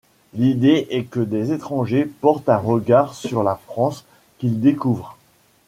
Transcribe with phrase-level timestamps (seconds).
[0.33, 4.03] L'idée est que des étrangers portent un regard sur la France
[4.39, 5.15] qu'ils découvrent.